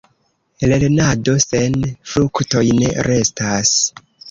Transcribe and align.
Lernado 0.71 1.35
sen 1.43 1.77
fruktoj 2.15 2.65
ne 2.81 2.91
restas. 3.11 3.79